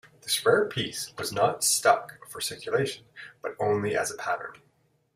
[0.23, 3.05] This rare piece was not struck for circulation
[3.43, 4.53] but only as a pattern.